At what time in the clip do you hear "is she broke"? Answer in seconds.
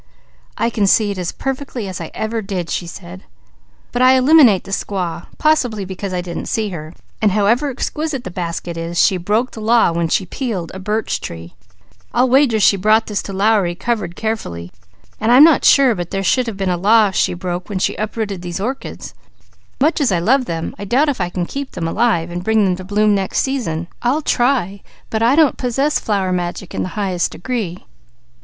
8.77-9.51